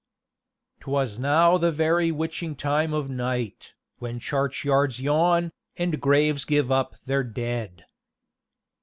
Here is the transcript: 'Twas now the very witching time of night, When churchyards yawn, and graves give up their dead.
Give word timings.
'Twas 0.79 1.19
now 1.19 1.59
the 1.59 1.71
very 1.71 2.11
witching 2.11 2.55
time 2.55 2.91
of 2.91 3.07
night, 3.07 3.75
When 3.99 4.17
churchyards 4.19 4.99
yawn, 4.99 5.51
and 5.77 6.01
graves 6.01 6.43
give 6.43 6.71
up 6.71 6.95
their 7.05 7.23
dead. 7.23 7.85